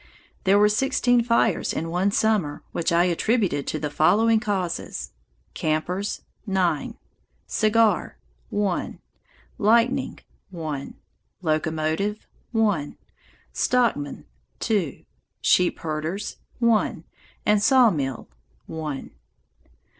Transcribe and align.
There 0.45 0.57
were 0.57 0.67
sixteen 0.67 1.23
fires 1.23 1.71
in 1.71 1.91
one 1.91 2.09
summer, 2.09 2.63
which 2.71 2.91
I 2.91 3.03
attributed 3.03 3.67
to 3.67 3.77
the 3.77 3.91
following 3.91 4.39
causes: 4.39 5.11
campers, 5.53 6.21
nine; 6.47 6.97
cigar, 7.45 8.17
one; 8.49 8.97
lightning, 9.59 10.17
one; 10.49 10.95
locomotive, 11.43 12.25
one; 12.51 12.97
stockmen, 13.53 14.25
two; 14.59 15.05
sheep 15.39 15.77
herders, 15.81 16.37
one; 16.57 17.03
and 17.45 17.61
sawmill, 17.61 18.27
one. 18.65 19.11